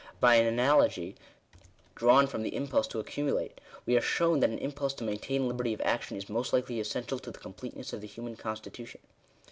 By 0.19 0.37
an 0.37 0.47
analogy 0.47 1.15
drawn 1.93 2.25
from 2.25 2.41
the 2.41 2.55
impulse 2.55 2.87
to 2.87 2.99
accumulate, 2.99 3.61
we 3.85 3.95
are 3.95 4.01
shown 4.01 4.39
that 4.39 4.49
an 4.49 4.57
impulse 4.57 4.95
to 4.95 5.03
main 5.03 5.19
tain 5.19 5.47
liberty 5.47 5.75
of 5.75 5.81
action, 5.81 6.17
is 6.17 6.27
most 6.27 6.53
likely 6.53 6.79
essential 6.79 7.19
to 7.19 7.29
the 7.29 7.37
complete 7.37 7.77
ness 7.77 7.93
of 7.93 8.01
the 8.01 8.07
human 8.07 8.35
constitution. 8.35 9.01